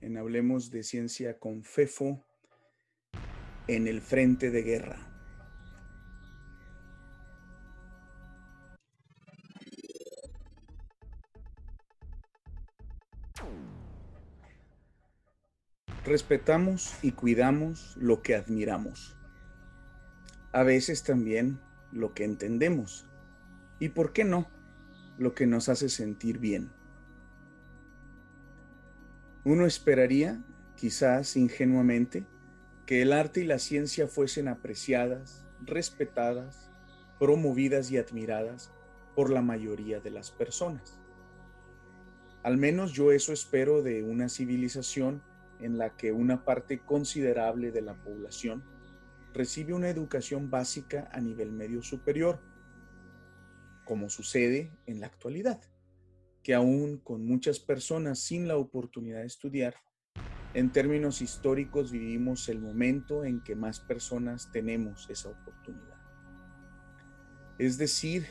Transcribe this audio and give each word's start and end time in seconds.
en 0.00 0.16
Hablemos 0.16 0.70
de 0.70 0.82
Ciencia 0.82 1.38
con 1.38 1.62
FEFO 1.62 2.24
en 3.68 3.86
el 3.86 4.00
frente 4.00 4.50
de 4.50 4.62
guerra. 4.62 5.06
Respetamos 16.04 16.94
y 17.02 17.12
cuidamos 17.12 17.96
lo 17.96 18.22
que 18.22 18.36
admiramos. 18.36 19.16
A 20.52 20.62
veces 20.62 21.02
también 21.02 21.58
lo 21.90 22.14
que 22.14 22.22
entendemos. 22.22 23.08
Y 23.80 23.88
por 23.88 24.12
qué 24.12 24.22
no, 24.22 24.48
lo 25.18 25.34
que 25.34 25.48
nos 25.48 25.68
hace 25.68 25.88
sentir 25.88 26.38
bien. 26.38 26.75
Uno 29.46 29.64
esperaría, 29.64 30.42
quizás 30.74 31.36
ingenuamente, 31.36 32.26
que 32.84 33.00
el 33.00 33.12
arte 33.12 33.42
y 33.42 33.44
la 33.44 33.60
ciencia 33.60 34.08
fuesen 34.08 34.48
apreciadas, 34.48 35.46
respetadas, 35.62 36.68
promovidas 37.20 37.92
y 37.92 37.96
admiradas 37.96 38.72
por 39.14 39.30
la 39.30 39.42
mayoría 39.42 40.00
de 40.00 40.10
las 40.10 40.32
personas. 40.32 40.98
Al 42.42 42.56
menos 42.56 42.92
yo 42.92 43.12
eso 43.12 43.32
espero 43.32 43.82
de 43.82 44.02
una 44.02 44.28
civilización 44.28 45.22
en 45.60 45.78
la 45.78 45.96
que 45.96 46.10
una 46.10 46.44
parte 46.44 46.80
considerable 46.80 47.70
de 47.70 47.82
la 47.82 47.94
población 47.94 48.64
recibe 49.32 49.74
una 49.74 49.90
educación 49.90 50.50
básica 50.50 51.08
a 51.12 51.20
nivel 51.20 51.52
medio 51.52 51.82
superior, 51.82 52.40
como 53.84 54.10
sucede 54.10 54.72
en 54.86 54.98
la 54.98 55.06
actualidad 55.06 55.60
que 56.46 56.54
aún 56.54 56.98
con 56.98 57.26
muchas 57.26 57.58
personas 57.58 58.20
sin 58.20 58.46
la 58.46 58.56
oportunidad 58.56 59.18
de 59.18 59.26
estudiar, 59.26 59.74
en 60.54 60.70
términos 60.70 61.20
históricos 61.20 61.90
vivimos 61.90 62.48
el 62.48 62.60
momento 62.60 63.24
en 63.24 63.42
que 63.42 63.56
más 63.56 63.80
personas 63.80 64.52
tenemos 64.52 65.10
esa 65.10 65.30
oportunidad. 65.30 65.98
Es 67.58 67.78
decir, 67.78 68.26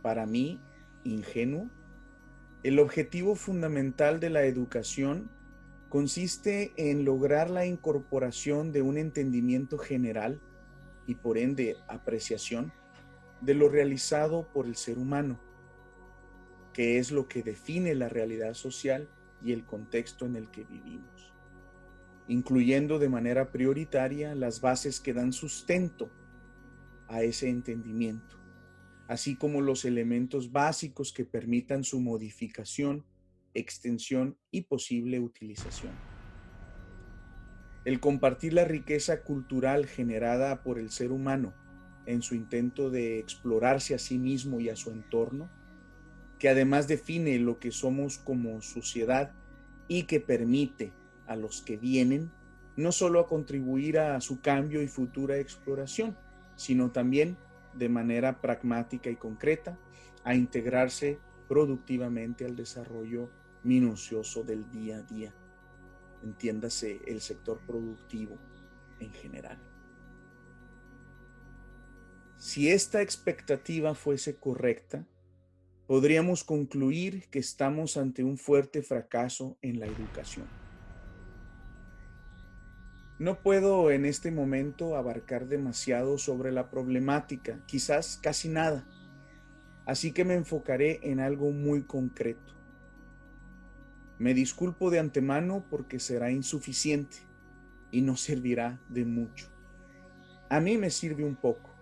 para 0.00 0.24
mí, 0.24 0.58
ingenuo, 1.04 1.68
el 2.62 2.78
objetivo 2.78 3.34
fundamental 3.34 4.20
de 4.20 4.30
la 4.30 4.44
educación 4.44 5.30
consiste 5.90 6.72
en 6.78 7.04
lograr 7.04 7.50
la 7.50 7.66
incorporación 7.66 8.72
de 8.72 8.80
un 8.80 8.96
entendimiento 8.96 9.76
general 9.76 10.40
y 11.06 11.16
por 11.16 11.36
ende 11.36 11.76
apreciación 11.88 12.72
de 13.42 13.52
lo 13.52 13.68
realizado 13.68 14.50
por 14.50 14.64
el 14.64 14.76
ser 14.76 14.96
humano 14.96 15.49
que 16.72 16.98
es 16.98 17.10
lo 17.10 17.28
que 17.28 17.42
define 17.42 17.94
la 17.94 18.08
realidad 18.08 18.54
social 18.54 19.08
y 19.42 19.52
el 19.52 19.64
contexto 19.64 20.26
en 20.26 20.36
el 20.36 20.50
que 20.50 20.64
vivimos, 20.64 21.32
incluyendo 22.28 22.98
de 22.98 23.08
manera 23.08 23.50
prioritaria 23.50 24.34
las 24.34 24.60
bases 24.60 25.00
que 25.00 25.14
dan 25.14 25.32
sustento 25.32 26.10
a 27.08 27.22
ese 27.22 27.48
entendimiento, 27.48 28.36
así 29.08 29.36
como 29.36 29.60
los 29.60 29.84
elementos 29.84 30.52
básicos 30.52 31.12
que 31.12 31.24
permitan 31.24 31.82
su 31.82 32.00
modificación, 32.00 33.04
extensión 33.54 34.38
y 34.50 34.62
posible 34.62 35.18
utilización. 35.18 35.92
El 37.84 37.98
compartir 37.98 38.52
la 38.52 38.64
riqueza 38.64 39.22
cultural 39.22 39.86
generada 39.86 40.62
por 40.62 40.78
el 40.78 40.90
ser 40.90 41.10
humano 41.12 41.54
en 42.06 42.22
su 42.22 42.34
intento 42.34 42.90
de 42.90 43.18
explorarse 43.18 43.94
a 43.94 43.98
sí 43.98 44.18
mismo 44.18 44.60
y 44.60 44.68
a 44.68 44.76
su 44.76 44.90
entorno 44.90 45.50
que 46.40 46.48
además 46.48 46.88
define 46.88 47.38
lo 47.38 47.60
que 47.60 47.70
somos 47.70 48.18
como 48.18 48.62
sociedad 48.62 49.32
y 49.86 50.04
que 50.04 50.20
permite 50.20 50.92
a 51.26 51.36
los 51.36 51.60
que 51.60 51.76
vienen 51.76 52.32
no 52.76 52.92
solo 52.92 53.20
a 53.20 53.26
contribuir 53.26 53.98
a 53.98 54.20
su 54.22 54.40
cambio 54.40 54.80
y 54.80 54.88
futura 54.88 55.36
exploración, 55.36 56.16
sino 56.56 56.90
también 56.90 57.36
de 57.74 57.90
manera 57.90 58.40
pragmática 58.40 59.10
y 59.10 59.16
concreta 59.16 59.78
a 60.24 60.34
integrarse 60.34 61.18
productivamente 61.46 62.46
al 62.46 62.56
desarrollo 62.56 63.30
minucioso 63.62 64.42
del 64.42 64.70
día 64.70 64.96
a 64.96 65.02
día. 65.02 65.34
Entiéndase 66.22 67.02
el 67.06 67.20
sector 67.20 67.60
productivo 67.66 68.38
en 68.98 69.12
general. 69.12 69.58
Si 72.38 72.70
esta 72.70 73.02
expectativa 73.02 73.94
fuese 73.94 74.36
correcta, 74.36 75.06
podríamos 75.90 76.44
concluir 76.44 77.24
que 77.32 77.40
estamos 77.40 77.96
ante 77.96 78.22
un 78.22 78.38
fuerte 78.38 78.80
fracaso 78.80 79.58
en 79.60 79.80
la 79.80 79.86
educación. 79.86 80.46
No 83.18 83.42
puedo 83.42 83.90
en 83.90 84.04
este 84.04 84.30
momento 84.30 84.94
abarcar 84.94 85.48
demasiado 85.48 86.16
sobre 86.16 86.52
la 86.52 86.70
problemática, 86.70 87.58
quizás 87.66 88.20
casi 88.22 88.48
nada, 88.48 88.86
así 89.84 90.12
que 90.12 90.24
me 90.24 90.34
enfocaré 90.34 91.00
en 91.02 91.18
algo 91.18 91.50
muy 91.50 91.82
concreto. 91.82 92.54
Me 94.20 94.32
disculpo 94.32 94.90
de 94.90 95.00
antemano 95.00 95.66
porque 95.68 95.98
será 95.98 96.30
insuficiente 96.30 97.16
y 97.90 98.02
no 98.02 98.16
servirá 98.16 98.80
de 98.88 99.04
mucho. 99.04 99.48
A 100.50 100.60
mí 100.60 100.78
me 100.78 100.90
sirve 100.90 101.24
un 101.24 101.34
poco 101.34 101.79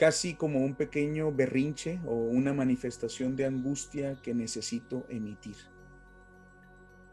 casi 0.00 0.32
como 0.32 0.64
un 0.64 0.76
pequeño 0.76 1.30
berrinche 1.30 2.00
o 2.06 2.14
una 2.14 2.54
manifestación 2.54 3.36
de 3.36 3.44
angustia 3.44 4.16
que 4.22 4.32
necesito 4.32 5.04
emitir. 5.10 5.56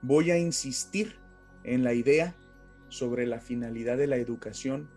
Voy 0.01 0.31
a 0.31 0.39
insistir 0.39 1.17
en 1.65 1.83
la 1.83 1.93
idea 1.93 2.33
sobre 2.87 3.27
la 3.27 3.41
finalidad 3.41 3.97
de 3.97 4.07
la 4.07 4.15
educación 4.15 4.89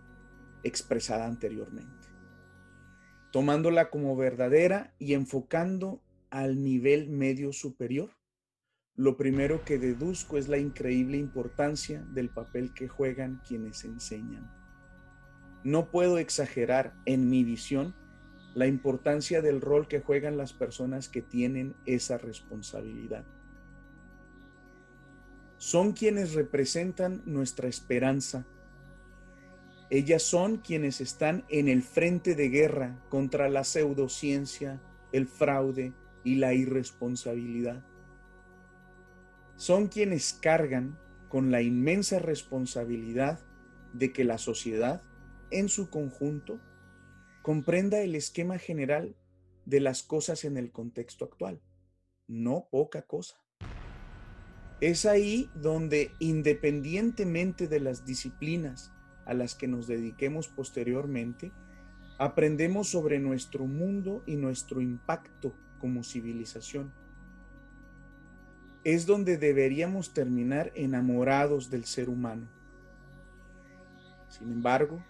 expresada 0.62 1.26
anteriormente, 1.26 2.06
tomándola 3.32 3.90
como 3.90 4.14
verdadera 4.14 4.94
y 5.00 5.14
enfocando 5.14 6.00
al 6.30 6.62
nivel 6.62 7.08
medio 7.08 7.52
superior. 7.52 8.10
Lo 8.94 9.16
primero 9.16 9.64
que 9.64 9.80
deduzco 9.80 10.38
es 10.38 10.46
la 10.46 10.58
increíble 10.58 11.16
importancia 11.16 12.02
del 12.02 12.28
papel 12.28 12.72
que 12.72 12.86
juegan 12.86 13.42
quienes 13.44 13.84
enseñan. 13.84 14.59
No 15.62 15.90
puedo 15.90 16.18
exagerar 16.18 16.94
en 17.04 17.28
mi 17.28 17.44
visión 17.44 17.94
la 18.54 18.66
importancia 18.66 19.42
del 19.42 19.60
rol 19.60 19.88
que 19.88 20.00
juegan 20.00 20.36
las 20.36 20.52
personas 20.52 21.08
que 21.08 21.22
tienen 21.22 21.76
esa 21.84 22.18
responsabilidad. 22.18 23.24
Son 25.58 25.92
quienes 25.92 26.32
representan 26.32 27.22
nuestra 27.26 27.68
esperanza. 27.68 28.46
Ellas 29.90 30.22
son 30.22 30.56
quienes 30.56 31.00
están 31.00 31.44
en 31.48 31.68
el 31.68 31.82
frente 31.82 32.34
de 32.34 32.48
guerra 32.48 32.98
contra 33.08 33.48
la 33.48 33.64
pseudociencia, 33.64 34.80
el 35.12 35.26
fraude 35.26 35.92
y 36.24 36.36
la 36.36 36.54
irresponsabilidad. 36.54 37.84
Son 39.56 39.88
quienes 39.88 40.32
cargan 40.32 40.98
con 41.28 41.50
la 41.50 41.60
inmensa 41.60 42.18
responsabilidad 42.18 43.38
de 43.92 44.12
que 44.12 44.24
la 44.24 44.38
sociedad 44.38 45.02
en 45.50 45.68
su 45.68 45.90
conjunto 45.90 46.60
comprenda 47.42 48.00
el 48.00 48.14
esquema 48.14 48.58
general 48.58 49.16
de 49.66 49.80
las 49.80 50.02
cosas 50.02 50.44
en 50.44 50.56
el 50.56 50.70
contexto 50.70 51.24
actual. 51.24 51.60
No 52.26 52.68
poca 52.70 53.02
cosa. 53.02 53.36
Es 54.80 55.04
ahí 55.04 55.50
donde, 55.54 56.12
independientemente 56.20 57.68
de 57.68 57.80
las 57.80 58.06
disciplinas 58.06 58.92
a 59.26 59.34
las 59.34 59.54
que 59.54 59.68
nos 59.68 59.86
dediquemos 59.86 60.48
posteriormente, 60.48 61.52
aprendemos 62.18 62.88
sobre 62.88 63.18
nuestro 63.18 63.66
mundo 63.66 64.22
y 64.26 64.36
nuestro 64.36 64.80
impacto 64.80 65.54
como 65.80 66.02
civilización. 66.02 66.92
Es 68.84 69.06
donde 69.06 69.36
deberíamos 69.36 70.14
terminar 70.14 70.72
enamorados 70.74 71.70
del 71.70 71.84
ser 71.84 72.08
humano. 72.08 72.48
Sin 74.28 74.50
embargo, 74.50 75.02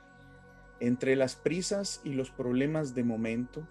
entre 0.80 1.14
las 1.14 1.36
prisas 1.36 2.00
y 2.04 2.14
los 2.14 2.30
problemas 2.30 2.94
de 2.94 3.04
momento, 3.04 3.68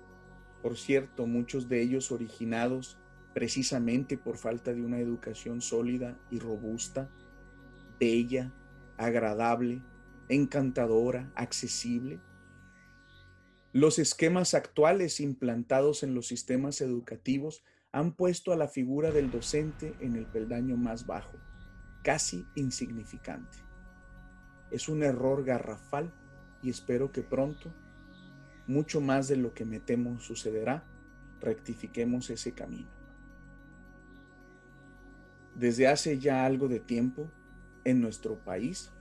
por 0.62 0.78
cierto, 0.78 1.26
muchos 1.26 1.68
de 1.68 1.82
ellos 1.82 2.12
originados 2.12 2.98
precisamente 3.34 4.18
por 4.18 4.38
falta 4.38 4.74
de 4.74 4.82
una 4.82 5.00
educación 5.00 5.62
sólida 5.62 6.18
y 6.30 6.40
robusta, 6.40 7.10
bella, 8.00 8.54
agradable, 8.98 9.82
encantadora, 10.28 11.32
accesible. 11.36 12.20
Los 13.72 14.00
esquemas 14.00 14.54
actuales 14.54 15.20
implantados 15.20 16.04
en 16.04 16.14
los 16.16 16.28
sistemas 16.28 16.82
educativos 16.82 17.64
han 17.92 18.14
puesto 18.14 18.52
a 18.52 18.56
la 18.56 18.68
figura 18.68 19.12
del 19.12 19.32
docente 19.32 19.96
en 20.00 20.16
el 20.16 20.26
peldaño 20.26 20.78
más 20.78 21.08
bajo, 21.08 21.38
casi 22.04 22.46
insignificante. 22.56 23.58
Es 24.70 24.90
un 24.90 25.02
error 25.02 25.44
garrafal 25.44 26.14
y 26.62 26.70
espero 26.70 27.12
que 27.12 27.22
pronto, 27.22 27.74
mucho 28.68 29.02
más 29.02 29.28
de 29.28 29.38
lo 29.38 29.54
que 29.54 29.66
me 29.66 29.80
temo 29.80 30.20
sucederá, 30.20 30.84
rectifiquemos 31.42 32.30
ese 32.30 32.54
camino. 32.54 32.90
Desde 35.56 35.88
hace 35.88 36.20
ya 36.20 36.46
algo 36.46 36.68
de 36.68 36.80
tiempo 36.80 37.30
en 37.84 38.02
nuestro 38.02 38.38
país, 38.38 38.92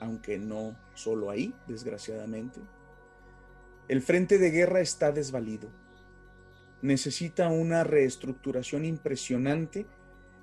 aunque 0.00 0.38
no 0.38 0.76
solo 0.94 1.30
ahí, 1.30 1.54
desgraciadamente, 1.66 2.60
el 3.88 4.02
frente 4.02 4.38
de 4.38 4.50
guerra 4.50 4.80
está 4.80 5.12
desvalido. 5.12 5.68
Necesita 6.82 7.48
una 7.48 7.84
reestructuración 7.84 8.84
impresionante 8.84 9.86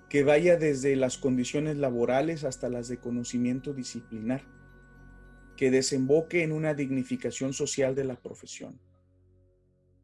que 0.10 0.24
vaya 0.24 0.57
desde 0.57 0.95
las 0.95 1.18
condiciones 1.18 1.77
laborales 1.77 2.44
hasta 2.44 2.69
las 2.69 2.88
de 2.88 2.98
conocimiento 2.98 3.74
disciplinar, 3.74 4.44
que 5.55 5.71
desemboque 5.71 6.44
en 6.44 6.51
una 6.51 6.73
dignificación 6.73 7.53
social 7.53 7.95
de 7.95 8.05
la 8.05 8.15
profesión. 8.15 8.79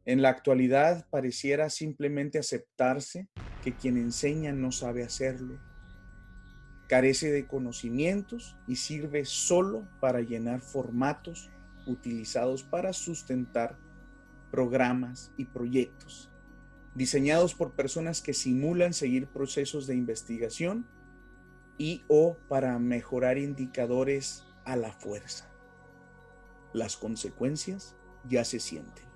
En 0.04 0.22
la 0.22 0.30
actualidad 0.30 1.06
pareciera 1.10 1.70
simplemente 1.70 2.38
aceptarse 2.38 3.28
que 3.62 3.74
quien 3.74 3.96
enseña 3.96 4.52
no 4.52 4.72
sabe 4.72 5.02
hacerlo, 5.02 5.58
carece 6.88 7.30
de 7.30 7.46
conocimientos 7.46 8.56
y 8.66 8.76
sirve 8.76 9.24
solo 9.24 9.86
para 10.00 10.20
llenar 10.20 10.60
formatos 10.60 11.50
utilizados 11.86 12.62
para 12.62 12.92
sustentar 12.92 13.78
programas 14.50 15.32
y 15.36 15.44
proyectos, 15.44 16.30
diseñados 16.94 17.54
por 17.54 17.76
personas 17.76 18.20
que 18.20 18.34
simulan 18.34 18.92
seguir 18.92 19.28
procesos 19.28 19.86
de 19.86 19.94
investigación 19.94 20.86
y 21.78 22.02
o 22.08 22.36
para 22.48 22.78
mejorar 22.78 23.38
indicadores 23.38 24.44
a 24.64 24.76
la 24.76 24.92
fuerza. 24.92 25.50
Las 26.72 26.96
consecuencias 26.96 27.94
ya 28.28 28.44
se 28.44 28.60
sienten. 28.60 29.09